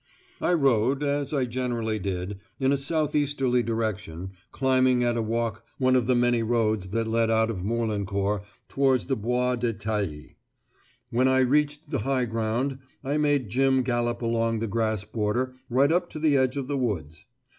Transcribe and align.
I 0.41 0.53
rode, 0.53 1.03
as 1.03 1.31
I 1.31 1.45
generally 1.45 1.99
did, 1.99 2.39
in 2.59 2.71
a 2.71 2.75
south 2.77 3.13
easterly 3.13 3.61
direction, 3.61 4.31
climbing 4.51 5.03
at 5.03 5.15
a 5.15 5.21
walk 5.21 5.63
one 5.77 5.95
of 5.95 6.07
the 6.07 6.15
many 6.15 6.41
roads 6.41 6.87
that 6.87 7.07
led 7.07 7.29
out 7.29 7.51
of 7.51 7.63
Morlancourt 7.63 8.41
towards 8.67 9.05
the 9.05 9.15
Bois 9.15 9.57
des 9.57 9.73
Tailles. 9.73 10.37
When 11.11 11.27
I 11.27 11.41
reached 11.41 11.91
the 11.91 11.99
high 11.99 12.25
ground 12.25 12.79
I 13.03 13.19
made 13.19 13.49
Jim 13.49 13.83
gallop 13.83 14.23
along 14.23 14.57
the 14.57 14.65
grass 14.67 15.03
border 15.03 15.53
right 15.69 15.91
up 15.91 16.09
to 16.09 16.19
the 16.19 16.35
edge 16.35 16.57
of 16.57 16.67
the 16.67 16.79
woods. 16.79 17.27